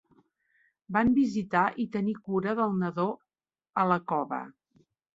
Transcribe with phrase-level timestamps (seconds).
[0.97, 3.09] Van visitar i tenir cura del nadó
[3.85, 4.45] a la cova.